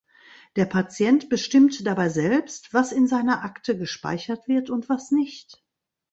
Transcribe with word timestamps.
Der 0.55 0.65
Patient 0.65 1.29
bestimmt 1.29 1.85
dabei 1.85 2.09
selbst, 2.09 2.73
was 2.73 2.91
in 2.91 3.05
seiner 3.05 3.43
Akte 3.43 3.77
gespeichert 3.77 4.47
wird 4.47 4.71
und 4.71 4.89
was 4.89 5.11
nicht. 5.11 5.63